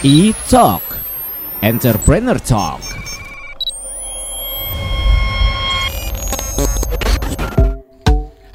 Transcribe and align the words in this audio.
E-Talk. 0.00 0.80
Entrepreneur 1.60 2.40
Talk. 2.40 2.80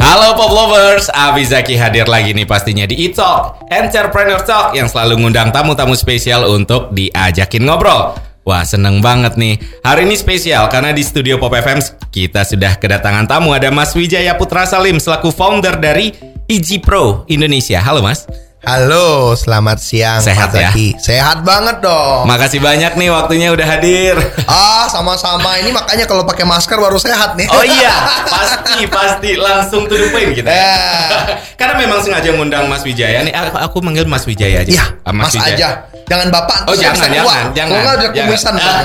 Halo 0.02 0.34
Pop 0.34 0.50
Lovers, 0.50 1.06
Abi 1.14 1.46
Zaki 1.46 1.78
hadir 1.78 2.10
lagi 2.10 2.34
nih 2.34 2.50
pastinya 2.50 2.90
di 2.90 2.98
E-Talk 3.06 3.70
Entrepreneur 3.70 4.42
Talk 4.42 4.74
yang 4.74 4.90
selalu 4.90 5.22
ngundang 5.22 5.54
tamu-tamu 5.54 5.94
spesial 5.94 6.50
untuk 6.50 6.90
diajakin 6.98 7.62
ngobrol. 7.62 8.18
Wah 8.42 8.66
seneng 8.66 9.06
banget 9.06 9.38
nih. 9.38 9.62
Hari 9.86 10.10
ini 10.10 10.18
spesial 10.18 10.66
karena 10.74 10.98
di 10.98 11.06
studio 11.06 11.38
Pop 11.38 11.54
FM 11.54 11.78
kita 12.10 12.42
sudah 12.42 12.74
kedatangan 12.82 13.30
tamu. 13.30 13.54
Ada 13.54 13.70
Mas 13.70 13.94
Wijaya 13.94 14.34
Putra 14.34 14.66
Salim 14.66 14.98
selaku 14.98 15.30
founder 15.30 15.78
dari 15.78 16.10
EG 16.50 16.82
Pro 16.82 17.22
Indonesia. 17.30 17.78
Halo 17.86 18.02
Mas 18.02 18.26
Halo, 18.66 19.38
selamat 19.38 19.78
siang. 19.78 20.18
Sehat 20.18 20.50
Pak 20.50 20.58
ya? 20.58 20.74
Zaki. 20.74 20.98
Sehat 20.98 21.46
banget 21.46 21.86
dong. 21.86 22.26
Makasih 22.26 22.58
banyak 22.58 22.98
nih 22.98 23.14
waktunya 23.14 23.54
udah 23.54 23.62
hadir 23.62 24.18
ah, 24.50 24.90
sama-sama. 24.90 25.62
Ini 25.62 25.70
makanya 25.70 26.10
kalau 26.10 26.26
pakai 26.26 26.50
masker 26.50 26.74
baru 26.74 26.98
sehat 26.98 27.38
nih. 27.38 27.46
Oh 27.46 27.62
iya, 27.62 27.94
pasti 28.34 28.90
pasti 28.90 29.32
langsung 29.38 29.86
to 29.86 29.94
the 29.94 30.10
point 30.10 30.34
kita. 30.34 30.50
Ya. 30.50 30.82
Karena 31.62 31.78
memang 31.78 32.02
sengaja 32.02 32.34
ngundang 32.34 32.66
Mas 32.66 32.82
Wijaya 32.82 33.22
nih. 33.22 33.38
Aku, 33.38 33.54
aku 33.54 33.78
manggil 33.86 34.10
Mas 34.10 34.26
Wijaya 34.26 34.66
aja. 34.66 34.72
Iya, 34.74 34.86
Ah, 35.06 35.14
Mas, 35.14 35.30
Wijaya. 35.30 35.54
aja. 35.54 35.70
Jangan 36.06 36.28
Bapak. 36.30 36.70
Oh 36.70 36.76
jangan, 36.78 37.10
jangan, 37.10 37.44
jangan. 37.58 37.70
Kalau 37.74 37.82
nggak 37.82 37.96
ada 37.98 38.08
jangan. 38.14 38.30
kumisan. 38.30 38.54
Iya. 38.66 38.82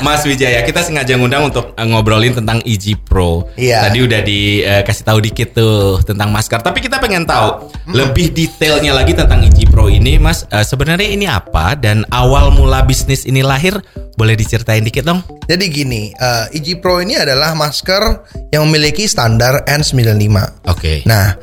Mas 0.00 0.22
Wijaya, 0.24 0.60
kita 0.64 0.80
sengaja 0.80 1.12
ngundang 1.16 1.52
untuk 1.52 1.76
eh, 1.76 1.84
ngobrolin 1.84 2.32
tentang 2.32 2.64
EG 2.64 2.96
Pro. 2.96 3.48
Iya. 3.56 3.84
Tadi 3.88 3.98
udah 4.00 4.20
dikasih 4.24 5.04
tahu 5.04 5.18
dikit 5.20 5.48
tuh 5.52 6.00
tentang 6.04 6.32
masker. 6.32 6.60
Tapi 6.64 6.80
kita 6.80 6.96
pengen 6.96 7.28
tahu 7.28 7.68
lebih 7.92 8.32
detailnya 8.32 8.96
lagi 8.96 9.12
tentang 9.12 9.44
EG 9.44 9.68
Pro 9.68 9.92
ini, 9.92 10.16
Mas. 10.16 10.48
Eh, 10.48 10.64
sebenarnya 10.64 11.08
ini 11.08 11.28
apa 11.28 11.76
dan 11.76 12.08
awal 12.12 12.52
mula 12.54 12.80
bisnis 12.84 13.28
ini 13.28 13.44
lahir? 13.44 13.76
Boleh 14.16 14.36
diceritain 14.36 14.84
dikit 14.84 15.04
dong? 15.04 15.20
Jadi 15.48 15.64
gini, 15.68 16.12
eh, 16.12 16.56
EG 16.56 16.80
Pro 16.80 17.00
ini 17.00 17.16
adalah 17.16 17.52
masker 17.52 18.24
yang 18.52 18.68
memiliki 18.68 19.04
standar 19.08 19.64
N95. 19.68 20.64
Oke. 20.68 21.04
Nah, 21.04 21.36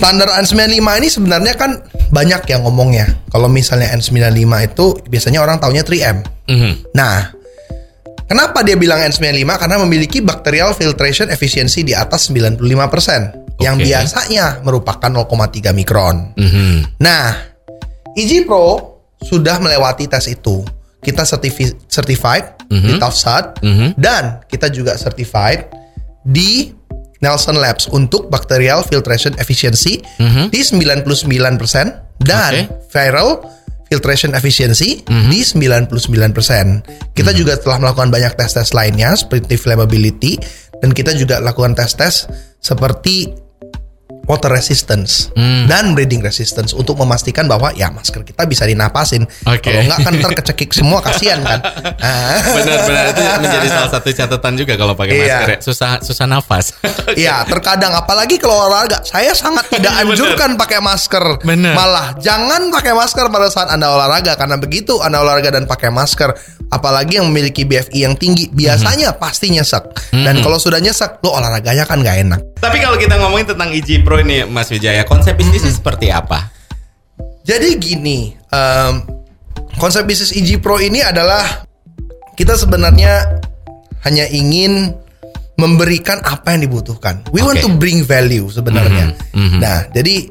standar 0.00 0.32
N95 0.32 0.80
ini 0.80 1.08
sebenarnya 1.12 1.54
kan 1.60 1.76
banyak 2.08 2.48
yang 2.48 2.64
ngomongnya. 2.64 3.20
Kalau 3.28 3.52
misalnya 3.52 3.92
N95 3.92 4.48
itu 4.72 4.96
biasanya 5.04 5.44
orang 5.44 5.60
taunya 5.60 5.84
3M. 5.84 6.24
Mhm. 6.48 6.96
Nah, 6.96 7.28
kenapa 8.24 8.64
dia 8.64 8.80
bilang 8.80 9.04
N95? 9.04 9.44
Karena 9.60 9.76
memiliki 9.84 10.24
bacterial 10.24 10.72
filtration 10.72 11.28
efficiency 11.28 11.84
di 11.84 11.92
atas 11.92 12.32
95%, 12.32 13.60
yang 13.60 13.76
Oke. 13.76 13.92
biasanya 13.92 14.64
merupakan 14.64 15.12
0,3 15.12 15.76
mikron. 15.76 16.32
Mhm. 16.32 16.96
Nah, 17.04 17.36
EG 18.16 18.48
Pro 18.48 18.96
sudah 19.20 19.60
melewati 19.60 20.08
tes 20.08 20.32
itu. 20.32 20.64
Kita 21.04 21.28
certifi- 21.28 21.76
certified 21.92 22.56
di 22.72 22.96
Tafsat 22.96 23.60
Mhm. 23.60 24.00
dan 24.00 24.40
kita 24.48 24.72
juga 24.72 24.96
certified 24.96 25.68
di 26.24 26.72
Nelson 27.20 27.56
Labs 27.60 27.88
untuk 27.92 28.32
bacterial 28.32 28.84
filtration 28.84 29.36
efficiency 29.36 30.00
di 30.48 30.60
99% 30.64 31.04
dan 32.20 32.52
Oke. 32.64 32.88
viral 32.92 33.28
filtration 33.90 34.32
efficiency 34.38 35.02
di 35.04 35.40
99%. 35.42 35.90
Kita 37.10 37.30
juga 37.34 37.58
telah 37.58 37.78
melakukan 37.82 38.08
banyak 38.08 38.38
tes-tes 38.38 38.70
lainnya 38.70 39.18
seperti 39.18 39.58
flammability 39.58 40.38
dan 40.78 40.94
kita 40.94 41.12
juga 41.18 41.42
lakukan 41.42 41.74
tes-tes 41.74 42.30
seperti 42.62 43.49
water 44.30 44.46
resistance 44.48 45.34
Hmm. 45.34 45.66
dan 45.66 45.90
breathing 45.90 46.22
resistance 46.22 46.70
untuk 46.70 46.94
memastikan 46.94 47.44
bahwa 47.44 47.74
ya 47.74 47.90
masker 47.90 48.22
kita 48.22 48.46
bisa 48.46 48.62
dinapasin. 48.62 49.26
Oke. 49.42 49.66
Kalau 49.66 49.82
nggak 49.82 49.98
kan 50.00 50.12
ntar 50.14 50.32
kecekik 50.36 50.70
semua 50.70 51.02
kasihan 51.02 51.42
kan. 51.42 51.58
Ah. 52.00 52.38
Benar-benar 52.40 53.04
itu 53.10 53.20
menjadi 53.20 53.66
salah 53.68 53.90
satu 53.90 54.08
catatan 54.08 54.52
juga 54.54 54.74
kalau 54.74 54.94
pakai 54.94 55.14
Iya. 55.16 55.26
masker. 55.36 55.50
ya. 55.50 55.58
Susah 55.60 55.90
susah 56.00 56.26
nafas. 56.26 56.70
Iya, 57.12 57.42
terkadang 57.42 57.90
apalagi 57.90 58.38
kalau 58.38 58.54
olahraga, 58.62 59.02
saya 59.02 59.34
sangat 59.34 59.66
tidak 59.68 59.90
anjurkan 60.00 60.54
pakai 60.54 60.78
masker. 60.78 61.42
Bener. 61.42 61.74
Malah 61.74 62.14
jangan 62.16 62.70
pakai 62.70 62.94
masker 62.94 63.26
pada 63.26 63.50
saat 63.50 63.66
Anda 63.68 63.90
olahraga 63.90 64.36
karena 64.36 64.54
begitu 64.56 65.00
Anda 65.00 65.18
olahraga 65.18 65.50
dan 65.50 65.66
pakai 65.66 65.90
masker, 65.90 66.30
apalagi 66.68 67.18
yang 67.18 67.26
memiliki 67.26 67.64
BFI 67.64 67.98
yang 68.00 68.14
tinggi, 68.14 68.46
biasanya 68.48 69.16
pasti 69.16 69.50
nyesek. 69.50 69.90
Dan 70.12 70.38
kalau 70.38 70.56
sudah 70.56 70.78
nyesek, 70.78 71.18
lo 71.20 71.34
olahraganya 71.34 71.82
kan 71.82 71.98
nggak 71.98 72.16
enak. 72.22 72.40
Tapi 72.60 72.76
kalau 72.78 72.94
kita 72.94 73.16
ngomongin 73.16 73.48
tentang 73.48 73.72
EG 73.72 74.04
Pro 74.04 74.19
ini 74.20 74.44
Mas 74.46 74.68
Wijaya, 74.70 75.02
konsep 75.08 75.36
bisnisnya 75.36 75.72
seperti 75.72 76.12
apa? 76.12 76.52
Jadi 77.44 77.76
gini, 77.80 78.36
em, 78.52 78.94
konsep 79.80 80.04
bisnis 80.04 80.32
EG 80.36 80.60
Pro 80.60 80.76
ini 80.78 81.00
adalah 81.00 81.64
kita 82.36 82.56
sebenarnya 82.56 83.40
hanya 84.04 84.24
ingin 84.28 84.94
memberikan 85.60 86.24
apa 86.24 86.56
yang 86.56 86.64
dibutuhkan. 86.64 87.20
We 87.36 87.44
want 87.44 87.60
Oke. 87.60 87.68
to 87.68 87.70
bring 87.76 88.00
value 88.08 88.48
sebenarnya. 88.48 89.12
Mhm, 89.36 89.36
mhm. 89.36 89.58
Nah, 89.60 89.84
jadi 89.92 90.24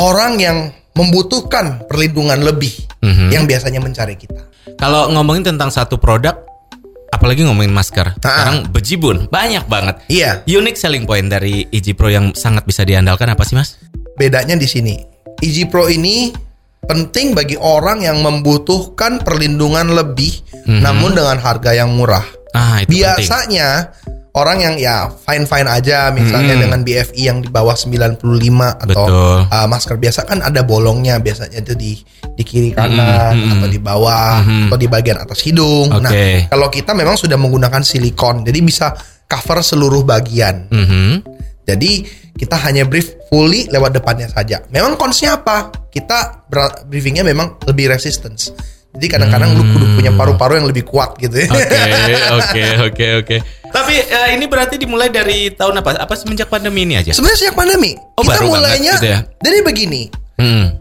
orang 0.00 0.40
yang 0.40 0.56
membutuhkan 0.96 1.84
perlindungan 1.84 2.40
lebih 2.40 2.72
Mhm. 3.04 3.28
yang 3.28 3.44
biasanya 3.44 3.84
mencari 3.84 4.16
kita. 4.16 4.48
Kalau 4.80 5.12
ngomongin 5.12 5.52
tentang 5.52 5.68
satu 5.68 6.00
produk, 6.00 6.47
apalagi 7.18 7.42
ngomongin 7.42 7.74
masker, 7.74 8.14
sekarang 8.22 8.70
bejibun 8.70 9.26
banyak 9.28 9.66
banget. 9.66 9.98
Iya, 10.06 10.46
Unique 10.46 10.78
selling 10.78 11.04
point 11.04 11.26
dari 11.26 11.66
EG 11.74 11.98
Pro 11.98 12.06
yang 12.06 12.32
sangat 12.38 12.62
bisa 12.62 12.86
diandalkan 12.86 13.26
apa 13.34 13.42
sih 13.42 13.58
Mas? 13.58 13.76
bedanya 14.18 14.58
di 14.58 14.66
sini. 14.66 14.98
EG 15.38 15.70
Pro 15.70 15.86
ini 15.86 16.34
penting 16.84 17.32
bagi 17.32 17.54
orang 17.54 18.02
yang 18.02 18.18
membutuhkan 18.20 19.22
perlindungan 19.22 19.94
lebih 19.94 20.42
namun 20.82 21.14
dengan 21.14 21.38
harga 21.38 21.70
yang 21.72 21.94
murah. 21.94 22.26
Ah 22.52 22.82
itu 22.82 22.98
penting. 23.14 23.30
Orang 24.38 24.58
yang 24.58 24.74
ya 24.74 25.10
fine 25.10 25.44
fine 25.44 25.66
aja 25.66 26.08
misalnya 26.08 26.54
Hmm. 26.54 26.62
dengan 26.64 26.80
BFI 26.80 27.22
yang 27.24 27.38
di 27.38 27.50
bawah 27.50 27.74
95 27.74 28.22
atau 28.78 29.04
Betul. 29.04 29.38
uh, 29.46 29.66
masker 29.66 29.96
biasa 29.96 30.20
kan 30.22 30.38
ada 30.40 30.62
bolongnya 30.62 31.18
biasanya 31.18 31.58
itu 31.58 31.74
di 31.74 31.92
di 32.32 32.42
kiri 32.42 32.70
kanan 32.70 33.34
Hmm, 33.34 33.42
hmm, 33.42 33.52
atau 33.58 33.68
di 33.68 33.78
bawah 33.78 34.34
Hmm. 34.40 34.66
atau 34.70 34.78
di 34.78 34.86
bagian 34.86 35.18
atas 35.18 35.42
hidung. 35.42 35.90
Nah, 35.90 36.06
Oke. 36.06 36.46
kalau 36.46 36.68
kita 36.68 36.94
memang 36.94 37.14
sudah 37.14 37.34
menggunakan 37.34 37.82
silikon 37.82 38.46
jadi 38.46 38.58
bisa 38.60 38.94
cover 39.26 39.60
seluruh 39.60 40.02
bagian. 40.02 40.70
Mhm. 40.70 41.10
Jadi 41.66 42.06
kita 42.32 42.56
hanya 42.64 42.86
brief 42.86 43.12
fully 43.28 43.68
lewat 43.68 43.92
depannya 43.92 44.24
saja. 44.24 44.64
Memang 44.70 44.96
konsnya 44.96 45.36
apa? 45.36 45.68
Kita 45.90 46.48
briefingnya 46.86 47.20
memang 47.20 47.60
lebih 47.66 47.90
resistance. 47.90 48.54
Jadi 48.88 49.04
kadang-kadang 49.04 49.52
lu 49.52 49.62
kudu 49.68 49.86
punya 49.94 50.10
paru-paru 50.10 50.56
yang 50.56 50.66
lebih 50.66 50.82
kuat 50.82 51.20
gitu 51.20 51.44
ya. 51.44 51.50
Oke, 51.52 51.76
oke, 52.40 52.64
oke, 52.88 53.06
oke. 53.20 53.36
Tapi 53.68 53.94
eh, 54.00 54.28
ini 54.34 54.48
berarti 54.48 54.80
dimulai 54.80 55.12
dari 55.12 55.52
tahun 55.52 55.80
apa? 55.80 56.00
Apa 56.00 56.14
semenjak 56.16 56.48
pandemi 56.48 56.88
ini 56.88 56.96
aja? 56.96 57.12
Sebenarnya 57.12 57.38
sejak 57.38 57.56
pandemi 57.56 57.92
Oh, 58.16 58.24
kita 58.24 58.40
baru 58.40 58.46
mulainya 58.56 58.94
gitu 58.96 59.08
ya? 59.08 59.20
dari 59.38 59.60
begini. 59.60 60.02
Hmm. 60.40 60.72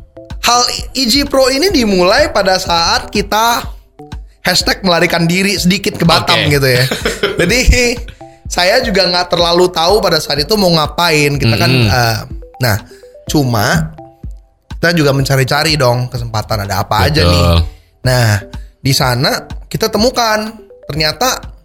Hal 0.41 0.61
EG 0.95 1.27
Pro 1.27 1.51
ini 1.51 1.67
dimulai 1.67 2.31
pada 2.31 2.55
saat 2.55 3.11
kita 3.11 3.67
hashtag 4.41 4.79
melarikan 4.79 5.27
diri 5.27 5.59
sedikit 5.59 5.99
ke 5.99 6.07
Batam 6.07 6.47
Oke. 6.47 6.55
gitu 6.55 6.67
ya. 6.67 6.83
Jadi 7.43 7.59
saya 8.47 8.79
juga 8.79 9.03
nggak 9.11 9.27
terlalu 9.35 9.67
tahu 9.67 9.99
pada 9.99 10.23
saat 10.23 10.39
itu 10.39 10.55
mau 10.55 10.71
ngapain. 10.71 11.35
Kita 11.35 11.55
kan, 11.59 11.67
Mm-mm. 11.67 11.91
eh, 11.91 12.17
nah 12.63 12.75
cuma 13.27 13.91
kita 14.77 14.95
juga 14.95 15.11
mencari-cari 15.11 15.75
dong 15.75 16.07
kesempatan 16.07 16.63
ada 16.63 16.85
apa 16.87 17.11
aja 17.11 17.27
Betul. 17.27 17.33
nih. 17.35 17.47
Nah 18.07 18.27
di 18.79 18.93
sana 18.95 19.43
kita 19.67 19.91
temukan 19.91 20.47
ternyata 20.87 21.56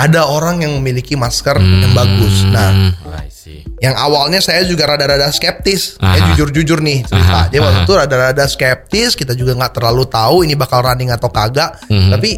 ada 0.00 0.24
orang 0.24 0.64
yang 0.64 0.72
memiliki 0.80 1.12
masker 1.12 1.60
yang 1.60 1.92
bagus. 1.92 2.48
Nah 2.48 2.70
Hmm, 2.70 2.92
yang 3.80 3.96
awalnya 3.96 4.38
saya 4.44 4.62
juga 4.68 4.84
rada-rada 4.84 5.32
skeptis. 5.32 5.96
Aha. 6.00 6.16
Ya 6.16 6.20
jujur-jujur 6.32 6.84
nih 6.84 7.02
cerita. 7.08 7.48
Aha, 7.48 7.50
Dia 7.50 7.60
waktu 7.64 7.80
aha. 7.82 7.86
itu 7.88 7.94
rada-rada 7.96 8.44
skeptis. 8.46 9.16
Kita 9.16 9.32
juga 9.32 9.56
nggak 9.56 9.72
terlalu 9.80 10.04
tahu 10.06 10.44
ini 10.44 10.54
bakal 10.54 10.84
running 10.84 11.08
atau 11.08 11.32
kagak. 11.32 11.80
Mhm. 11.88 12.10
Tapi 12.12 12.30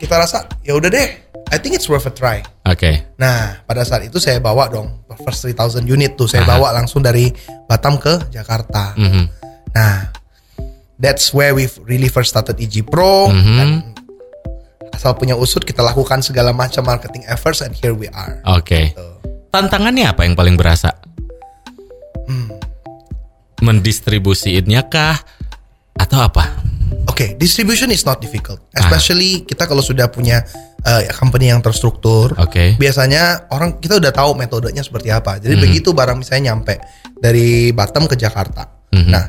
kita 0.00 0.14
rasa 0.16 0.48
ya 0.64 0.76
udah 0.76 0.88
deh. 0.88 1.08
I 1.46 1.62
think 1.62 1.78
it's 1.78 1.86
worth 1.86 2.08
a 2.08 2.12
try. 2.12 2.42
Oke. 2.66 3.14
Nah 3.20 3.62
pada 3.62 3.86
saat 3.86 4.02
itu 4.02 4.18
saya 4.18 4.42
bawa 4.42 4.66
dong 4.66 5.06
first 5.22 5.46
3000 5.46 5.86
unit 5.86 6.18
tuh 6.18 6.26
saya 6.26 6.42
Aha. 6.42 6.50
bawa 6.58 6.74
langsung 6.74 7.04
dari 7.04 7.30
Batam 7.68 8.00
ke 8.00 8.32
Jakarta. 8.34 8.96
Mhm. 8.98 9.22
Nah 9.76 10.10
that's 10.98 11.30
where 11.36 11.52
we 11.52 11.68
really 11.86 12.08
first 12.08 12.32
started 12.32 12.56
EG 12.58 12.82
Pro. 12.82 13.28
Mhm. 13.30 13.56
Dan 13.56 13.68
asal 14.94 15.16
punya 15.16 15.34
usut 15.34 15.64
kita 15.64 15.82
lakukan 15.82 16.22
segala 16.22 16.50
macam 16.52 16.86
marketing 16.86 17.24
efforts 17.26 17.62
and 17.64 17.72
here 17.74 17.94
we 17.94 18.06
are. 18.12 18.38
Oke. 18.46 18.92
Tuh. 18.94 19.18
Tantangannya 19.50 20.12
apa 20.12 20.22
yang 20.28 20.36
paling 20.36 20.54
berasa? 20.58 20.92
Mendistribusiinnya 23.56 24.86
kah? 24.92 25.16
Atau 25.96 26.20
apa? 26.20 26.60
Oke, 27.08 27.34
distribution 27.40 27.88
is 27.88 28.04
not 28.04 28.20
difficult, 28.20 28.60
especially 28.76 29.48
kita 29.48 29.64
kalau 29.64 29.80
sudah 29.80 30.12
punya 30.12 30.44
uh, 30.84 31.00
company 31.16 31.48
yang 31.48 31.64
terstruktur. 31.64 32.36
Oke. 32.36 32.76
Biasanya 32.76 33.48
orang 33.48 33.80
kita 33.80 33.96
udah 33.96 34.12
tahu 34.12 34.36
metodenya 34.36 34.84
seperti 34.84 35.08
apa. 35.08 35.40
Jadi 35.40 35.56
Mhm. 35.56 35.62
begitu 35.64 35.88
barang 35.96 36.20
misalnya 36.20 36.52
nyampe 36.52 36.76
dari 37.16 37.72
Batam 37.72 38.04
ke 38.04 38.14
Jakarta. 38.20 38.68
Mhm. 38.92 39.08
Nah, 39.08 39.24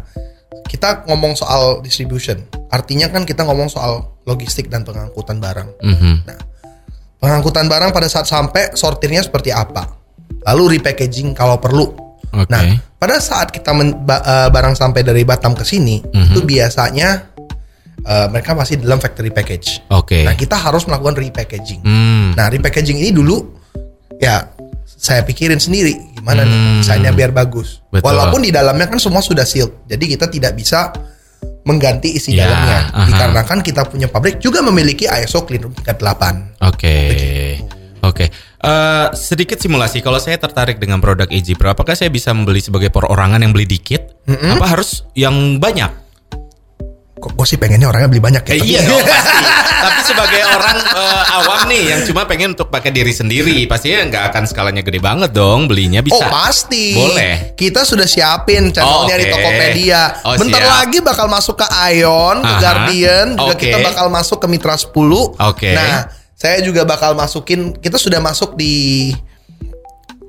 kita 0.68 1.07
ngomong 1.07 1.39
soal 1.39 1.80
distribution. 1.80 2.44
Artinya 2.68 3.07
kan 3.07 3.24
kita 3.24 3.48
ngomong 3.48 3.71
soal 3.71 4.16
logistik 4.27 4.68
dan 4.68 4.83
pengangkutan 4.83 5.39
barang. 5.39 5.79
Mhm. 5.79 6.13
Nah, 6.27 6.39
pengangkutan 7.18 7.65
barang 7.65 7.89
pada 7.89 8.06
saat 8.06 8.27
sampai 8.27 8.75
sortirnya 8.75 9.24
seperti 9.24 9.50
apa? 9.50 9.88
Lalu 10.44 10.77
repackaging 10.77 11.31
kalau 11.31 11.57
perlu. 11.57 11.88
Oke. 12.27 12.51
Nah, 12.51 12.62
pada 13.00 13.18
saat 13.18 13.50
kita 13.50 13.71
men- 13.71 14.03
ba- 14.03 14.19
eh, 14.19 14.50
barang 14.51 14.75
sampai 14.75 15.01
dari 15.01 15.24
Batam 15.24 15.56
ke 15.56 15.63
sini, 15.63 16.03
Mhm. 16.03 16.25
itu 16.29 16.39
biasanya 16.44 17.09
eh, 18.00 18.27
mereka 18.29 18.56
masih 18.56 18.79
dalam 18.79 19.00
factory 19.00 19.27
package. 19.27 19.83
Oke. 19.89 20.24
Nah, 20.24 20.31
kita 20.31 20.56
harus 20.56 20.88
melakukan 20.88 21.18
repackaging. 21.18 21.83
Hmm. 21.83 22.31
Nah, 22.39 22.47
repackaging 22.47 22.95
ini 22.95 23.12
dulu 23.12 23.57
ya 24.15 24.47
saya 24.88 25.21
pikirin 25.21 25.59
sendiri 25.59 26.15
gimana 26.15 26.41
nih 26.41 26.56
Hmm. 26.56 26.77
desainnya 26.79 27.12
biar 27.12 27.35
bagus. 27.35 27.83
Betul. 27.91 28.07
Walaupun 28.07 28.41
di 28.41 28.51
dalamnya 28.53 28.88
kan 28.88 28.95
semua 28.95 29.19
sudah 29.19 29.44
sealed. 29.44 29.83
Jadi 29.85 30.06
kita 30.07 30.31
tidak 30.31 30.56
bisa 30.56 30.94
mengganti 31.67 32.15
isi 32.15 32.31
Ya, 32.31 32.47
dalamnya. 32.47 32.79
aha. 32.89 33.05
Dikarenakan 33.05 33.59
kita 33.59 33.81
punya 33.85 34.07
pabrik 34.07 34.39
juga 34.39 34.63
memiliki 34.63 35.03
ISO 35.03 35.43
clean 35.43 35.59
room 35.61 35.75
tingkat 35.75 35.99
8. 35.99 36.63
Oke. 36.63 36.95
Oke. 38.01 38.31
Eh, 38.57 39.07
sedikit 39.13 39.59
simulasi 39.59 39.99
kalau 39.99 40.17
saya 40.17 40.39
tertarik 40.39 40.79
dengan 40.79 40.97
produk 40.97 41.27
EG 41.27 41.53
Pro, 41.53 41.69
apakah 41.69 41.93
saya 41.93 42.07
bisa 42.07 42.31
membeli 42.31 42.63
sebagai 42.63 42.87
perorangan 42.87 43.43
yang 43.43 43.51
beli 43.51 43.67
dikit? 43.67 44.23
Apa 44.25 44.65
harus 44.65 45.03
yang 45.13 45.59
banyak? 45.59 46.06
Kok 47.17 47.33
gue 47.33 47.45
sih 47.45 47.57
pengennya 47.57 47.85
orangnya 47.85 48.07
beli 48.07 48.21
banyak 48.21 48.43
ya. 48.43 48.49
Eh, 48.49 48.57
tapi- 48.57 48.67
iya 48.67 48.79
dong 48.83 49.01
pasti. 49.09 49.45
Tapi 49.77 49.99
sebagai 50.03 50.41
orang 50.43 50.77
eh, 50.77 51.23
awam 51.33 51.59
nih 51.65 51.83
yang 51.87 52.01
cuma 52.03 52.25
pengen 52.25 52.53
untuk 52.53 52.67
pakai 52.67 52.89
diri 52.89 53.09
sendiri, 53.09 53.65
pastinya 53.65 54.05
nggak 54.05 54.23
akan 54.27 54.43
skalanya 54.45 54.81
gede 54.81 54.97
banget 54.97 55.29
dong 55.31 55.65
belinya 55.65 56.01
bisa. 56.01 56.13
Oh 56.15 56.23
pasti. 56.23 56.93
Boleh. 56.93 57.53
Kita 57.53 57.81
sudah 57.81 58.05
siapin 58.05 58.69
channelnya 58.69 58.85
Oh, 59.07 59.17
di 59.17 59.25
oke. 59.25 59.33
Tokopedia. 59.33 60.01
Oh, 60.23 60.33
Bentar 60.35 60.61
siap. 60.61 60.73
lagi 60.77 60.97
bakal 60.99 61.25
masuk 61.27 61.55
ke 61.55 61.67
Ion, 61.91 62.37
ke 62.39 62.47
Aha. 62.47 62.59
Guardian, 62.59 63.27
juga 63.33 63.53
Oke. 63.53 63.63
kita 63.63 63.77
bakal 63.81 64.05
masuk 64.07 64.37
ke 64.37 64.47
Mitra 64.47 64.73
10. 64.73 64.93
Oke. 65.35 65.71
Nah, 65.73 66.09
saya 66.33 66.57
juga 66.61 66.81
bakal 66.83 67.13
masukin. 67.13 67.73
Kita 67.73 67.97
sudah 67.97 68.17
masuk 68.17 68.53
di 68.53 69.09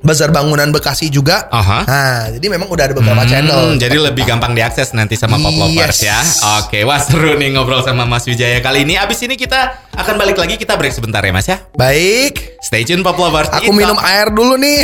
Bazar 0.09 0.33
Bangunan 0.33 0.73
Bekasi 0.73 1.07
juga. 1.07 1.45
Aha. 1.49 1.85
Nah, 1.85 2.01
jadi 2.33 2.47
memang 2.49 2.67
udah 2.67 2.81
ada 2.83 2.95
beberapa 2.95 3.21
Hmm, 3.21 3.29
channel. 3.29 3.77
jadi 3.77 3.97
lebih 4.01 4.25
gampang 4.25 4.53
diakses 4.53 4.91
nanti 4.91 5.15
sama 5.15 5.37
Pop 5.37 5.53
Lovers 5.53 6.01
Yes. 6.01 6.09
ya. 6.09 6.19
Oke, 6.59 6.81
wah 6.83 6.97
seru 6.97 7.37
nih 7.37 7.53
ngobrol 7.53 7.81
sama 7.81 8.03
Mas 8.03 8.25
Wijaya 8.25 8.57
kali 8.59 8.83
ini. 8.83 8.97
Abis 8.97 9.21
ini 9.21 9.37
kita 9.37 9.61
akan 9.93 10.17
balik 10.17 10.35
lagi, 10.35 10.57
kita 10.57 10.75
break 10.75 10.91
sebentar 10.91 11.21
ya 11.21 11.31
Mas 11.31 11.45
ya. 11.45 11.61
Baik. 11.75 12.57
Stay 12.59 12.83
tune 12.83 13.05
Pop 13.05 13.15
Lovers. 13.15 13.53
Aku 13.53 13.71
minum 13.71 13.95
Talk. 13.95 14.09
air 14.09 14.27
dulu 14.29 14.57
nih. 14.57 14.81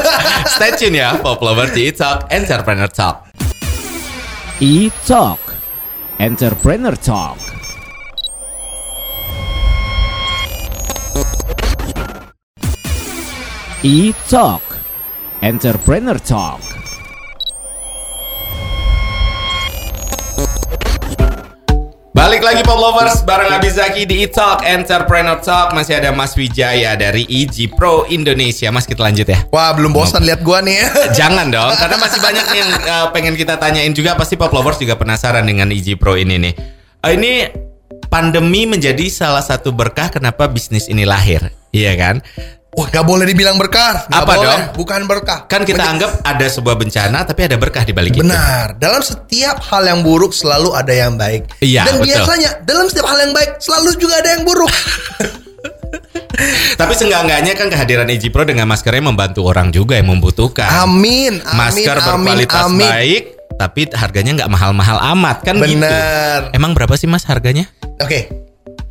Stay 0.54 0.72
tune 0.74 0.96
ya 0.96 1.14
Pop 1.16 1.38
Lovers 1.38 1.70
di 1.70 1.86
It's 1.86 1.98
Talk 1.98 2.26
Entrepreneur 2.26 2.88
Talk. 2.88 3.28
E-Talk 4.58 5.40
Entrepreneur 6.16 6.94
Talk 6.94 7.36
E-Talk 13.82 14.62
Entrepreneur 15.42 16.14
Talk 16.22 16.62
Balik 22.14 22.46
lagi 22.46 22.62
Pop 22.62 22.78
Lovers 22.78 23.26
bareng 23.26 23.50
Abi 23.50 23.74
Zaki 23.74 24.06
di 24.06 24.22
It's 24.22 24.38
Talk 24.38 24.62
Entrepreneur 24.62 25.34
Talk. 25.42 25.74
Masih 25.74 25.98
ada 25.98 26.14
Mas 26.14 26.38
Wijaya 26.38 26.94
dari 26.94 27.26
EG 27.26 27.74
Pro 27.74 28.06
Indonesia. 28.06 28.70
Mas 28.70 28.86
kita 28.86 29.02
lanjut 29.02 29.26
ya. 29.26 29.42
Wah, 29.50 29.74
belum 29.74 29.90
bosan 29.90 30.22
lihat 30.22 30.46
gua 30.46 30.62
nih. 30.62 30.78
Jangan 31.18 31.50
dong, 31.50 31.74
karena 31.74 31.98
masih 31.98 32.22
banyak 32.22 32.46
nih 32.54 32.58
yang 32.62 32.70
uh, 32.86 33.06
pengen 33.10 33.34
kita 33.34 33.58
tanyain 33.58 33.90
juga. 33.90 34.14
Pasti 34.14 34.38
Pop 34.38 34.54
Lovers 34.54 34.78
juga 34.78 34.94
penasaran 34.94 35.42
dengan 35.42 35.74
EG 35.74 35.98
Pro 35.98 36.14
ini 36.14 36.38
nih. 36.38 36.54
Uh, 37.02 37.18
ini 37.18 37.50
pandemi 38.06 38.62
menjadi 38.62 39.10
salah 39.10 39.42
satu 39.42 39.74
berkah 39.74 40.06
kenapa 40.06 40.46
bisnis 40.46 40.86
ini 40.86 41.02
lahir, 41.02 41.50
iya 41.74 41.98
kan? 41.98 42.22
Wah, 42.72 42.88
nggak 42.88 43.04
boleh 43.04 43.28
dibilang 43.28 43.60
berkah. 43.60 44.08
Nggak 44.08 44.22
Apa 44.24 44.32
boleh. 44.32 44.48
dong? 44.48 44.62
Bukan 44.80 45.00
berkah. 45.04 45.44
Kan 45.44 45.68
kita 45.68 45.84
anggap 45.84 46.24
ada 46.24 46.46
sebuah 46.48 46.80
bencana, 46.80 47.20
tapi 47.28 47.44
ada 47.44 47.60
berkah 47.60 47.84
di 47.84 47.92
balik 47.92 48.16
itu. 48.16 48.24
Benar. 48.24 48.80
Dalam 48.80 49.04
setiap 49.04 49.60
hal 49.60 49.84
yang 49.84 50.00
buruk 50.00 50.32
selalu 50.32 50.72
ada 50.72 50.88
yang 50.88 51.20
baik. 51.20 51.52
Iya, 51.60 51.84
Dan 51.84 52.00
betul. 52.00 52.08
biasanya 52.08 52.64
dalam 52.64 52.88
setiap 52.88 53.12
hal 53.12 53.28
yang 53.28 53.32
baik 53.36 53.60
selalu 53.60 53.92
juga 54.00 54.24
ada 54.24 54.30
yang 54.32 54.48
buruk. 54.48 54.72
Tapi 56.80 56.92
seenggak-enggaknya 56.96 57.52
kan 57.52 57.68
kehadiran 57.68 58.08
EG 58.08 58.32
Pro 58.32 58.48
dengan 58.48 58.64
maskernya 58.64 59.04
membantu 59.04 59.44
orang 59.44 59.68
juga 59.68 60.00
yang 60.00 60.08
membutuhkan. 60.08 60.64
Amin. 60.80 61.44
Amin. 61.44 61.52
Masker 61.52 61.96
amin, 62.00 62.24
berkualitas 62.24 62.64
amin. 62.72 62.88
baik, 62.88 63.22
tapi 63.60 63.80
harganya 63.92 64.32
nggak 64.40 64.50
mahal-mahal 64.50 64.96
amat 65.12 65.44
kan 65.44 65.60
gitu. 65.60 65.76
Benar. 65.76 66.56
Emang 66.56 66.72
berapa 66.72 66.96
sih 66.96 67.04
mas 67.04 67.28
harganya? 67.28 67.68
Oke. 68.00 68.32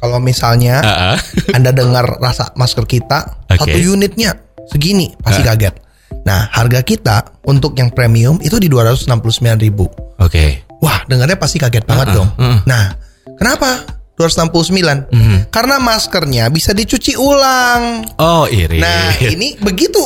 Kalau 0.01 0.18
misalnya 0.18 0.81
Heeh. 0.81 1.18
Anda 1.57 1.69
dengar 1.69 2.18
rasa 2.18 2.50
masker 2.53 2.83
kita 2.83 3.45
Oke. 3.48 3.62
satu 3.69 3.77
unitnya 3.94 4.33
segini 4.65 5.13
pasti 5.21 5.45
Ah. 5.45 5.53
kaget. 5.53 5.75
Nah, 6.21 6.50
harga 6.51 6.81
kita 6.81 7.18
untuk 7.45 7.77
yang 7.77 7.89
premium 7.89 8.42
itu 8.42 8.57
di 8.57 8.68
269.000 8.68 9.57
ribu. 9.57 9.86
Oke. 10.18 10.65
Wah, 10.81 11.06
dengarnya 11.06 11.38
pasti 11.38 11.57
kaget 11.57 11.86
banget 11.86 12.12
Uh-uh, 12.12 12.18
dong. 12.18 12.30
uh. 12.36 12.59
Nah, 12.65 12.94
kenapa 13.38 13.86
269? 14.18 15.07
Mhm. 15.07 15.38
Karena 15.50 15.77
maskernya 15.77 16.50
bisa 16.50 16.74
dicuci 16.74 17.15
ulang. 17.15 18.06
Oh 18.18 18.45
iri. 18.45 18.77
Nah, 18.77 19.18
ini 19.19 19.57
begitu. 19.57 20.01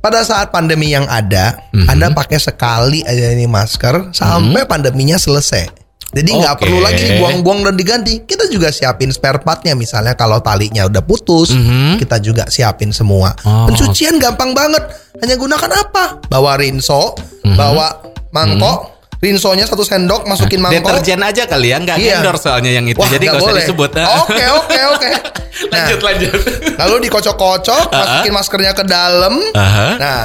Pada 0.00 0.22
saat 0.22 0.48
pandemi 0.48 0.90
yang 0.90 1.04
ada, 1.06 1.58
Mhm. 1.72 1.86
Anda 1.86 2.06
pakai 2.10 2.38
sekali 2.38 3.02
aja 3.02 3.30
ini 3.30 3.44
masker 3.44 4.10
sampai 4.10 4.64
pandeminya 4.64 5.16
selesai. 5.16 5.79
Jadi 6.10 6.30
nggak 6.34 6.54
Oke. 6.58 6.62
perlu 6.66 6.78
lagi 6.82 7.02
dibuang-buang 7.06 7.70
dan 7.70 7.74
diganti. 7.78 8.26
Kita 8.26 8.50
juga 8.50 8.74
siapin 8.74 9.14
spare 9.14 9.38
partnya. 9.40 9.78
Misalnya 9.78 10.18
kalau 10.18 10.42
talinya 10.42 10.82
udah 10.84 10.98
putus, 11.00 11.54
Mhm. 11.54 12.02
kita 12.02 12.18
juga 12.18 12.50
siapin 12.50 12.90
semua. 12.90 13.30
Oh. 13.46 13.70
Pencucian 13.70 14.18
gampang 14.18 14.50
banget. 14.50 14.82
Hanya 15.22 15.38
gunakan 15.38 15.70
apa? 15.70 16.18
Bawa 16.26 16.58
rinso, 16.58 17.14
Mhm. 17.46 17.54
bawa 17.54 17.86
mangkok, 18.30 19.06
rinsonya 19.22 19.70
satu 19.70 19.86
sendok, 19.86 20.26
masukin 20.26 20.58
mangkok. 20.58 20.98
Deterjen 20.98 21.22
aja 21.22 21.46
kali 21.46 21.70
ya, 21.70 21.78
nggak 21.78 21.96
Iya. 22.02 22.18
endorse 22.18 22.42
soalnya 22.42 22.74
yang 22.74 22.90
itu. 22.90 22.98
Wah, 22.98 23.06
Jadi 23.06 23.24
nggak 23.26 23.38
usah 23.38 23.46
boleh. 23.46 23.62
disebut. 23.62 23.90
Oke, 24.26 24.44
oke, 24.50 24.80
oke. 24.90 25.10
Nah, 25.60 25.76
lanjut 25.86 26.00
lanjut. 26.00 26.32
Lalu 26.74 26.94
dikocok-kocok, 27.06 27.84
masukin 28.00 28.32
maskernya 28.32 28.72
ke 28.72 28.82
dalam. 28.82 29.34
Aha. 29.52 29.88
Nah, 29.94 30.22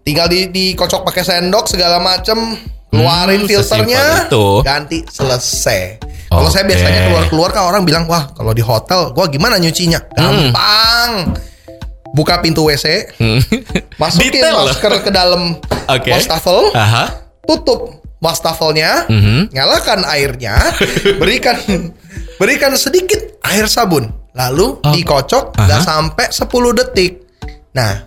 tinggal 0.00 0.26
di 0.26 0.48
dikocok 0.48 1.04
pakai 1.04 1.22
sendok 1.22 1.68
segala 1.68 2.00
macem, 2.00 2.56
keluarin 2.94 3.40
Hmm, 3.40 3.48
filternya, 3.48 4.04
itu. 4.24 4.46
ganti 4.62 4.98
selesai. 5.02 5.82
Kalau 6.24 6.48
saya 6.48 6.64
biasanya 6.64 7.00
keluar-keluar 7.04 7.50
kan 7.50 7.62
orang 7.64 7.82
bilang, 7.82 8.04
wah 8.04 8.26
kalau 8.28 8.50
di 8.50 8.60
hotel, 8.60 9.10
gua 9.10 9.26
gimana 9.26 9.54
nyucinya? 9.56 9.98
Gampang. 10.10 11.34
Buka 12.10 12.38
pintu 12.38 12.62
WC, 12.64 13.10
masukin 14.00 14.38
Detail 14.38 14.54
loh. 14.56 14.70
masker 14.70 14.92
ke 15.00 15.10
dalam 15.10 15.58
Oke. 15.84 16.10
wastafel, 16.10 16.70
Aha. 16.72 17.10
tutup 17.42 17.90
wastafelnya, 18.18 19.06
Mhm. 19.06 19.50
nyalakan 19.50 20.06
airnya, 20.06 20.54
berikan 21.20 21.58
berikan 22.36 22.70
sedikit 22.74 23.18
air 23.44 23.66
sabun, 23.66 24.06
lalu 24.30 24.78
Oh. 24.78 24.90
dikocok 24.90 25.54
nggak 25.54 25.82
sampai 25.82 26.26
10 26.30 26.46
detik. 26.72 27.26
Nah, 27.74 28.06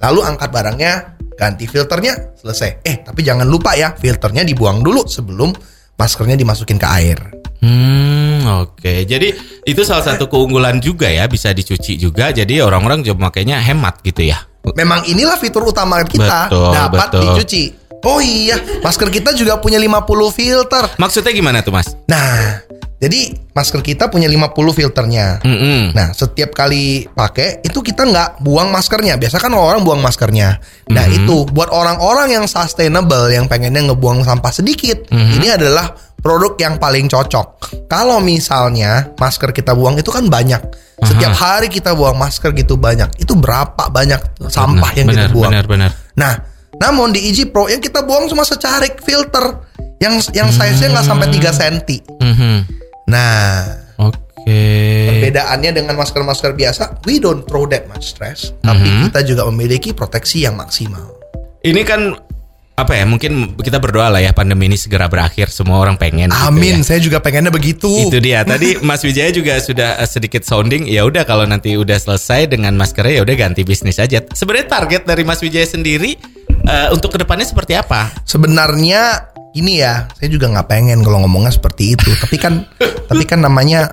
lalu 0.00 0.22
angkat 0.22 0.48
barangnya, 0.48 1.18
ganti 1.40 1.64
filternya, 1.64 2.36
selesai. 2.36 2.84
Eh, 2.84 3.00
tapi 3.00 3.24
jangan 3.24 3.48
lupa 3.48 3.72
ya, 3.72 3.96
filternya 3.96 4.44
dibuang 4.44 4.84
dulu 4.84 5.08
sebelum 5.08 5.48
maskernya 5.96 6.36
dimasukin 6.36 6.76
ke 6.76 6.84
air. 6.84 7.16
Hmm, 7.64 8.44
oke. 8.68 9.08
Jadi 9.08 9.32
itu 9.64 9.80
salah 9.88 10.04
satu 10.04 10.28
keunggulan 10.28 10.84
juga 10.84 11.08
ya, 11.08 11.24
bisa 11.24 11.56
dicuci 11.56 11.96
juga. 11.96 12.28
Jadi 12.28 12.60
orang-orang 12.60 13.00
juga 13.00 13.32
makanya 13.32 13.56
hemat 13.56 14.04
gitu 14.04 14.28
ya. 14.28 14.36
Memang 14.76 15.08
inilah 15.08 15.40
fitur 15.40 15.64
utama 15.64 16.04
kita 16.04 16.52
Betul, 16.52 16.72
dapat 16.76 17.08
betul. 17.08 17.22
dicuci. 17.24 17.62
Oh 18.00 18.16
iya, 18.20 18.56
masker 18.80 19.12
kita 19.12 19.36
juga 19.36 19.60
punya 19.60 19.76
50 19.76 20.08
filter. 20.32 20.84
Maksudnya 20.96 21.32
gimana 21.36 21.60
tuh, 21.60 21.72
Mas? 21.72 21.92
Nah, 22.08 22.64
jadi 23.00 23.32
masker 23.56 23.80
kita 23.80 24.12
punya 24.12 24.28
50 24.28 24.76
filternya. 24.76 25.40
Mm-mm. 25.40 25.96
Nah, 25.96 26.12
setiap 26.12 26.52
kali 26.52 27.08
pakai 27.08 27.64
itu 27.64 27.80
kita 27.80 28.04
nggak 28.04 28.44
buang 28.44 28.68
maskernya. 28.68 29.16
Biasa 29.16 29.40
kan 29.40 29.56
orang 29.56 29.80
buang 29.80 30.04
maskernya. 30.04 30.60
Nah, 30.92 31.08
Mhm. 31.08 31.24
itu 31.24 31.48
buat 31.48 31.72
orang-orang 31.72 32.36
yang 32.36 32.44
sustainable 32.44 33.32
yang 33.32 33.48
pengennya 33.48 33.88
ngebuang 33.88 34.20
sampah 34.20 34.52
sedikit, 34.52 35.08
Mhm. 35.08 35.32
ini 35.40 35.48
adalah 35.48 35.96
produk 36.20 36.52
yang 36.60 36.76
paling 36.76 37.08
cocok. 37.08 37.48
Kalau 37.88 38.20
misalnya 38.20 39.16
masker 39.16 39.56
kita 39.56 39.72
buang 39.72 39.96
itu 39.96 40.12
kan 40.12 40.28
banyak. 40.28 40.60
Setiap 41.00 41.32
hari 41.32 41.72
kita 41.72 41.96
buang 41.96 42.20
masker 42.20 42.52
gitu 42.52 42.76
banyak. 42.76 43.08
Itu 43.16 43.32
berapa 43.32 43.88
banyak 43.88 44.44
sampah 44.52 44.92
yang 44.92 45.08
benar, 45.08 45.32
kita 45.32 45.32
buang. 45.32 45.52
Benar, 45.56 45.64
benar. 45.64 45.90
Nah, 46.20 46.36
namun 46.76 47.16
di 47.16 47.32
EG 47.32 47.48
Pro 47.48 47.64
yang 47.72 47.80
kita 47.80 48.04
buang 48.04 48.28
cuma 48.28 48.44
secarik 48.44 49.00
filter 49.00 49.64
yang 49.96 50.20
yang 50.36 50.52
size-nya 50.52 51.00
nggak 51.00 51.06
sampai 51.08 51.32
3 51.32 51.56
cm. 51.56 52.04
Mhm. 52.20 52.79
Nah, 53.10 53.66
Oke. 54.00 54.62
Perbedaannya 55.10 55.70
dengan 55.74 55.94
masker-masker 55.94 56.54
biasa, 56.54 57.04
we 57.04 57.18
don't 57.18 57.44
throw 57.44 57.66
that 57.66 57.84
much 57.86 58.08
stress, 58.08 58.56
tapi 58.60 58.86
Mhm. 58.86 59.02
kita 59.10 59.20
juga 59.26 59.42
memiliki 59.44 59.90
proteksi 59.92 60.42
yang 60.42 60.56
maksimal. 60.56 61.12
Ini 61.60 61.82
kan 61.84 62.16
apa 62.72 62.96
ya? 62.96 63.04
Mungkin 63.04 63.60
kita 63.60 63.76
berdoa 63.76 64.08
lah 64.08 64.24
ya 64.24 64.32
pandemi 64.32 64.64
ini 64.64 64.80
segera 64.80 65.04
berakhir. 65.04 65.52
Semua 65.52 65.76
orang 65.76 66.00
pengen. 66.00 66.32
gitu 66.32 66.48
Amin, 66.48 66.80
ya. 66.80 66.86
saya 66.86 67.00
juga 67.04 67.20
pengennya 67.20 67.52
begitu. 67.52 68.08
Itu 68.08 68.16
dia. 68.16 68.40
Tadi 68.48 68.80
Mas 68.80 69.04
Wijaya 69.04 69.28
juga 69.28 69.60
sudah 69.60 70.00
eh, 70.00 70.08
sedikit 70.08 70.40
sounding. 70.40 70.88
Ya 70.88 71.04
udah 71.04 71.28
kalau 71.28 71.44
nanti 71.44 71.76
udah 71.76 72.00
selesai 72.00 72.48
dengan 72.48 72.72
maskernya 72.80 73.20
ya 73.20 73.22
udah 73.28 73.36
ganti 73.36 73.60
bisnis 73.60 74.00
aja. 74.00 74.24
Sebenarnya 74.32 74.72
target 74.72 75.04
dari 75.04 75.20
Mas 75.20 75.44
Wijaya 75.44 75.68
sendiri 75.68 76.16
eh, 76.64 76.88
untuk 76.88 77.12
ke 77.12 77.20
depannya 77.20 77.44
seperti 77.44 77.76
apa? 77.76 78.08
Sebenarnya 78.24 79.28
ini 79.52 79.82
ya, 79.82 80.08
saya 80.16 80.30
juga 80.30 80.48
nggak 80.48 80.64
pengen 80.64 81.02
kalau 81.02 81.20
ngomongnya 81.20 81.52
seperti 81.52 81.92
itu. 81.92 82.08
tapi 82.16 82.38
kan, 82.38 82.64
tapi 83.10 83.26
kan 83.26 83.42
namanya 83.42 83.90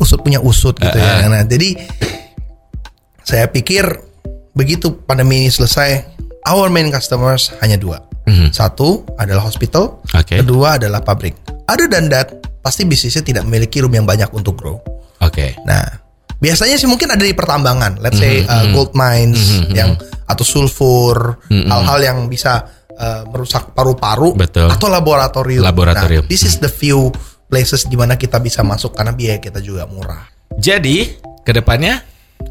usut 0.00 0.24
punya 0.24 0.40
usut 0.40 0.80
gitu 0.80 0.96
ya. 0.96 1.28
Nah, 1.28 1.44
jadi 1.44 1.76
saya 3.20 3.44
pikir 3.52 3.84
begitu 4.56 5.04
pandemi 5.04 5.44
ini 5.44 5.52
selesai, 5.52 6.16
our 6.48 6.72
main 6.72 6.88
customers 6.88 7.52
hanya 7.60 7.76
dua. 7.76 8.00
Mhm. 8.24 8.56
Satu 8.56 9.04
adalah 9.20 9.44
hospital, 9.44 10.00
Oke. 10.16 10.40
kedua 10.40 10.80
adalah 10.80 11.04
pabrik. 11.04 11.36
Other 11.68 11.92
than 11.92 12.08
that, 12.08 12.32
pasti 12.64 12.88
bisnisnya 12.88 13.20
tidak 13.20 13.44
memiliki 13.44 13.84
room 13.84 13.92
yang 13.92 14.08
banyak 14.08 14.32
untuk 14.32 14.56
grow. 14.56 14.80
Oke. 15.20 15.54
Nah, 15.68 15.84
biasanya 16.40 16.80
sih 16.80 16.88
mungkin 16.88 17.12
ada 17.12 17.22
di 17.22 17.36
pertambangan, 17.36 18.00
let's 18.00 18.16
say 18.16 18.42
uh, 18.48 18.72
gold 18.72 18.96
mines 18.96 19.62
yang 19.70 19.94
atau 20.26 20.42
sulfur, 20.42 21.38
hal-hal 21.50 21.98
yang 22.02 22.18
bisa 22.26 22.66
uh, 22.96 23.22
merusak 23.30 23.70
paru-paru 23.76 24.34
atau 24.74 24.88
laboratorium. 24.90 25.62
Laboratorium. 25.62 26.24
Nah, 26.26 26.30
this 26.30 26.42
is 26.42 26.58
the 26.58 26.70
few 26.70 27.14
places 27.46 27.86
di 27.86 27.94
mana 27.94 28.14
kita 28.14 28.38
bisa 28.38 28.60
masuk 28.60 28.92
karena 28.92 29.10
biaya 29.10 29.38
kita 29.38 29.58
juga 29.58 29.86
murah. 29.86 30.26
Jadi 30.56 31.14
ke 31.42 31.52
depannya 31.52 32.02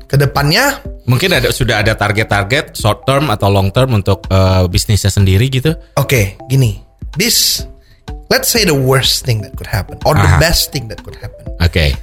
Ke 0.10 0.18
depannya, 0.18 0.82
mungkin 1.06 1.30
ada 1.30 1.54
sudah 1.54 1.86
ada 1.86 1.94
target-target 1.94 2.74
short 2.74 3.06
term 3.06 3.30
atau 3.30 3.54
long 3.54 3.70
term 3.70 3.94
untuk 3.94 4.26
eh, 4.28 4.66
bisnisnya 4.66 5.14
sendiri 5.14 5.46
gitu. 5.50 5.78
oke, 5.94 6.42
gini, 6.50 6.82
this 7.14 7.62
let's 8.34 8.50
say 8.50 8.66
the 8.66 8.74
worst 8.74 9.22
thing 9.22 9.46
that 9.46 9.54
could 9.54 9.70
happen 9.70 9.94
or 10.02 10.18
the 10.18 10.26
Aha. 10.26 10.42
best 10.42 10.74
thing 10.74 10.90
that 10.90 10.98
could 11.06 11.14
happen. 11.22 11.46
Oke. 11.62 11.94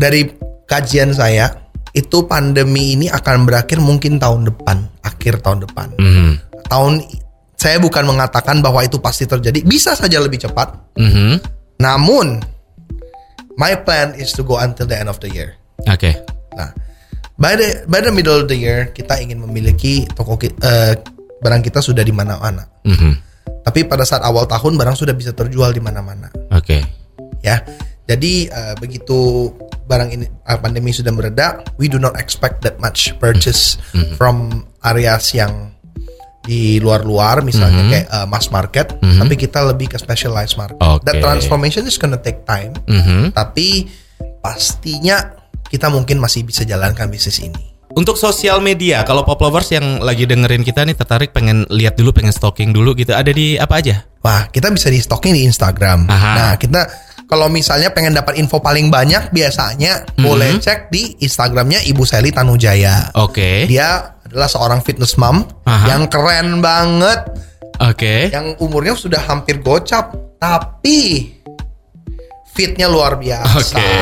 Dari 0.00 0.32
kajian 0.64 1.12
saya, 1.12 1.52
itu 1.92 2.24
pandemi 2.24 2.96
ini 2.96 3.12
akan 3.12 3.44
berakhir 3.44 3.84
mungkin 3.84 4.16
tahun 4.16 4.48
depan, 4.48 4.88
akhir 5.04 5.44
tahun 5.44 5.68
depan. 5.68 5.92
Mhm. 6.00 6.32
tahun 6.68 7.04
saya 7.52 7.80
bukan 7.80 8.04
mengatakan 8.04 8.60
bahwa 8.60 8.80
itu 8.80 8.96
pasti 8.96 9.24
terjadi 9.24 9.60
bisa 9.60 9.92
saja 9.92 10.20
lebih 10.20 10.40
cepat 10.40 10.72
Mhm. 10.96 11.40
Namun 11.78 12.42
my 13.54 13.74
plan 13.78 14.14
is 14.14 14.30
to 14.30 14.42
go 14.42 14.58
until 14.58 14.86
the 14.86 14.94
end 14.94 15.06
of 15.06 15.18
the 15.18 15.30
year 15.30 15.54
Oke. 15.86 16.10
nah 16.54 16.70
by 17.38 17.54
the 17.54 17.86
by 17.86 18.02
the 18.02 18.10
middle 18.10 18.38
of 18.38 18.46
the 18.46 18.58
year 18.58 18.90
kita 18.90 19.18
ingin 19.18 19.38
memiliki 19.38 20.06
toko 20.12 20.34
eh, 20.38 20.94
barang 21.38 21.62
kita 21.62 21.78
sudah 21.78 22.02
di 22.02 22.10
mana-mana 22.10 22.66
Mhm. 22.82 23.12
tapi 23.62 23.86
pada 23.86 24.02
saat 24.02 24.22
awal 24.22 24.46
tahun 24.46 24.74
barang 24.74 24.96
sudah 24.96 25.14
bisa 25.14 25.30
terjual 25.30 25.70
di 25.70 25.78
mana-mana 25.78 26.30
Oke. 26.50 26.82
ya 27.42 27.62
jadi 28.10 28.32
eh, 28.50 28.74
begitu 28.78 29.50
barang 29.86 30.10
ini 30.10 30.26
eh, 30.26 30.58
pandemi 30.58 30.90
sudah 30.90 31.14
mereda 31.14 31.62
we 31.78 31.86
do 31.86 32.02
not 32.02 32.18
expect 32.18 32.58
that 32.60 32.74
much 32.82 33.14
purchase 33.22 33.78
from 34.18 34.66
areas 34.82 35.30
yang 35.30 35.70
di 36.48 36.80
luar-luar 36.80 37.44
misalnya 37.44 37.84
kayak 37.84 38.06
eh, 38.08 38.26
mass 38.26 38.48
market 38.48 38.96
tapi 38.96 39.36
kita 39.36 39.60
lebih 39.68 39.92
ke 39.92 40.00
specialized 40.00 40.56
market 40.56 40.80
Oke. 40.80 41.04
that 41.04 41.20
transformation 41.20 41.84
is 41.84 42.00
gonna 42.00 42.16
take 42.16 42.48
time 42.48 42.72
Mhm. 42.88 43.36
tapi 43.36 43.84
pastinya 44.40 45.36
kita 45.68 45.92
mungkin 45.92 46.16
masih 46.16 46.42
bisa 46.42 46.64
jalankan 46.64 47.12
bisnis 47.12 47.38
ini 47.38 47.76
Untuk 47.88 48.14
sosial 48.14 48.60
media, 48.62 49.02
kalau 49.02 49.24
pop 49.26 49.40
lovers 49.40 49.74
yang 49.74 49.98
lagi 50.04 50.22
dengerin 50.22 50.62
kita 50.62 50.84
nih 50.86 50.94
tertarik 50.94 51.32
pengen 51.32 51.66
lihat 51.66 51.96
dulu, 51.98 52.14
pengen 52.14 52.30
stalking 52.30 52.70
dulu 52.70 52.94
gitu, 52.94 53.10
ada 53.10 53.32
di 53.32 53.58
apa 53.58 53.80
aja? 53.80 54.06
Wah, 54.22 54.46
kita 54.52 54.70
bisa 54.70 54.86
di 54.92 55.00
stocking 55.02 55.34
di 55.34 55.42
Instagram. 55.42 56.06
Aha. 56.06 56.30
Nah, 56.36 56.52
kita 56.60 56.84
kalau 57.28 57.52
misalnya 57.52 57.92
pengen 57.92 58.16
dapat 58.16 58.40
info 58.40 58.56
paling 58.58 58.88
banyak, 58.88 59.28
biasanya 59.30 60.16
Mhm. 60.16 60.24
boleh 60.24 60.50
cek 60.56 60.88
di 60.88 61.20
Instagramnya 61.20 61.84
Ibu 61.84 62.02
Seli 62.08 62.32
Tanujaya. 62.32 63.12
Oke. 63.20 63.68
Dia 63.68 64.16
adalah 64.24 64.48
seorang 64.48 64.80
fitness 64.80 65.20
mom 65.20 65.44
Aha. 65.68 65.92
yang 65.92 66.08
keren 66.08 66.64
banget, 66.64 67.28
Oke. 67.84 68.32
yang 68.32 68.56
umurnya 68.64 68.96
sudah 68.96 69.20
hampir 69.28 69.60
gocap, 69.60 70.16
tapi 70.40 71.36
fitnya 72.48 72.88
luar 72.88 73.20
biasa. 73.20 73.76
Oke. 73.76 73.92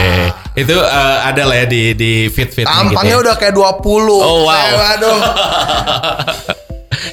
Itu 0.56 0.78
eh, 0.78 1.16
ada 1.26 1.42
lah 1.44 1.56
ya 1.60 1.66
di 1.68 1.92
di 1.92 2.12
fit-fit 2.30 2.64
Tampangnya 2.64 3.20
udah 3.20 3.34
kayak 3.36 3.52
20. 3.52 4.16
Oh, 4.16 4.46
wow. 4.46 4.54
Saya, 4.54 4.72
waduh. 4.78 5.18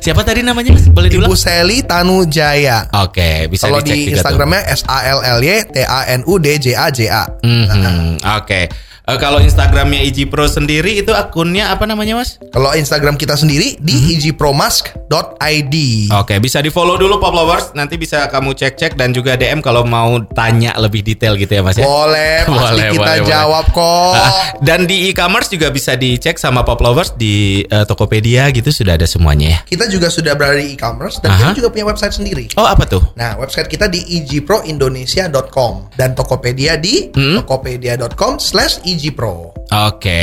Siapa 0.04 0.20
tadi 0.20 0.44
namanya 0.44 0.76
Mas? 0.76 0.92
Boleh 0.92 1.08
diulang? 1.08 1.32
Ibu 1.32 1.36
Seli 1.40 1.80
Tanujaya. 1.80 2.92
Oke, 3.08 3.48
bisa 3.48 3.72
Kalau 3.72 3.80
dicek 3.80 3.96
di. 3.96 4.12
Instagramnya 4.12 4.62
S 4.68 4.84
A 4.84 5.00
L 5.16 5.24
L 5.24 5.40
Y 5.40 5.64
T 5.72 5.80
A 5.80 6.12
N 6.12 6.28
U 6.28 6.36
D 6.44 6.60
J 6.60 6.76
A 6.76 6.92
J 6.92 7.00
A. 7.08 7.24
Mhm, 7.40 8.20
Oke. 8.20 8.68
Eh, 9.04 9.20
kalau 9.20 9.36
Instagramnya 9.38 10.00
Iji 10.02 10.24
Pro 10.24 10.48
sendiri 10.48 10.96
itu 10.96 11.12
akunnya 11.12 11.68
apa 11.70 11.84
namanya 11.84 12.16
Mas? 12.16 12.40
Kalau 12.50 12.72
Instagram 12.72 13.20
kita 13.20 13.36
sendiri 13.36 13.76
di 13.78 13.92
Mhm. 13.92 14.32
igpromask.id. 14.32 15.76
Oke, 16.16 16.40
bisa 16.40 16.58
di 16.58 16.72
follow 16.72 16.96
dulu 16.96 17.20
Pop 17.20 17.32
Lovers. 17.32 17.76
Nanti 17.76 18.00
bisa 18.00 18.26
kamu 18.26 18.56
cek-cek 18.56 18.96
dan 18.96 19.12
juga 19.12 19.36
DM 19.36 19.60
kalau 19.60 19.84
mau 19.84 20.08
tanya 20.32 20.72
lebih 20.78 21.04
detail 21.04 21.36
gitu 21.36 21.52
ya 21.52 21.60
Mas 21.60 21.76
ya. 21.76 21.84
Boleh, 21.84 22.44
pasti 22.48 22.56
Boleh, 22.56 22.88
kita 22.90 23.04
boleh, 23.04 23.20
boleh. 23.20 23.28
jawab 23.28 23.66
kok. 23.70 24.14
Ah, 24.16 24.32
dan 24.68 24.80
di 24.86 25.12
e-commerce 25.12 25.52
juga 25.52 25.68
bisa 25.68 25.94
dicek 25.94 26.40
sama 26.40 26.64
Pop 26.64 26.80
Lovers 26.80 27.12
di 27.14 27.36
eh, 27.62 27.84
Tokopedia 27.84 28.48
gitu 28.50 28.72
sudah 28.72 28.96
ada 28.96 29.04
semuanya 29.04 29.48
ya. 29.50 29.60
Kita 29.68 29.84
juga 29.88 30.08
sudah 30.08 30.32
berada 30.32 30.56
di 30.56 30.72
e-commerce 30.72 31.20
dan 31.20 31.36
Aha. 31.36 31.52
kita 31.52 31.60
juga 31.60 31.70
punya 31.72 31.86
website 31.86 32.16
sendiri. 32.16 32.46
Oh, 32.56 32.64
apa 32.64 32.88
tuh? 32.88 33.04
Nah, 33.14 33.36
website 33.36 33.68
kita 33.68 33.92
di 33.92 34.00
igproindonesia.com 34.24 35.92
dan 35.94 36.16
Tokopedia 36.16 36.80
di 36.80 37.12
Hmm? 37.12 37.44
tokopedia.com 37.44 38.40
slash 38.40 38.80
igpro. 39.00 39.54
Oke, 39.74 40.22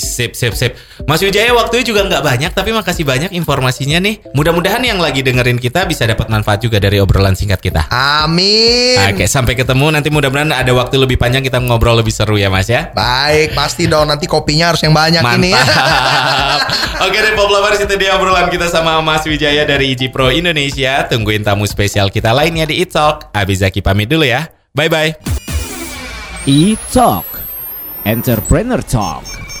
sip, 0.00 0.32
sip, 0.32 0.56
sip. 0.56 0.72
Mas 1.04 1.20
Wijaya 1.20 1.52
waktunya 1.52 1.84
juga 1.84 2.08
nggak 2.08 2.22
banyak, 2.24 2.50
tapi 2.56 2.72
makasih 2.72 3.04
banyak 3.04 3.30
informasinya 3.36 4.00
nih. 4.00 4.22
Mudah-mudahan 4.32 4.80
yang 4.80 4.96
lagi 4.96 5.20
dengerin 5.20 5.60
kita 5.60 5.84
bisa 5.84 6.08
dapat 6.08 6.32
manfaat 6.32 6.64
juga 6.64 6.80
dari 6.80 6.96
obrolan 6.96 7.36
singkat 7.36 7.60
kita. 7.60 7.92
Amin. 7.92 8.96
Oke, 9.12 9.28
sampai 9.28 9.58
ketemu 9.58 9.92
nanti 9.92 10.08
mudah-mudahan 10.08 10.56
ada 10.56 10.72
waktu 10.72 10.96
lebih 10.96 11.20
panjang 11.20 11.44
kita 11.44 11.60
ngobrol 11.60 12.00
lebih 12.00 12.14
seru 12.14 12.40
ya 12.40 12.48
Mas 12.48 12.70
ya. 12.70 12.88
Baik, 12.96 13.52
pasti 13.52 13.84
dong. 13.90 14.08
Nanti 14.08 14.24
kopinya 14.24 14.72
harus 14.72 14.80
yang 14.80 14.96
banyak 14.96 15.20
ini. 15.20 15.52
Mantap. 15.52 16.60
Oke 17.10 17.18
deh 17.18 17.34
Pop 17.34 17.50
Lovers 17.50 17.82
itu 17.82 17.94
dia 17.98 18.14
obrolan 18.14 18.46
kita 18.48 18.70
sama 18.70 19.02
Mas 19.02 19.26
Wijaya 19.26 19.66
dari 19.66 19.92
Iji 19.92 20.08
Pro 20.08 20.32
Indonesia. 20.32 21.04
Tungguin 21.10 21.44
tamu 21.44 21.68
spesial 21.68 22.08
kita 22.08 22.32
lainnya 22.32 22.64
di 22.64 22.80
Italk. 22.80 23.34
Abizaki 23.36 23.82
pamit 23.84 24.08
dulu 24.08 24.24
ya. 24.24 24.48
Bye 24.72 24.88
bye. 24.88 25.12
E-Talk 26.48 27.31
Entrepreneur 28.04 28.82
Talk 28.82 29.51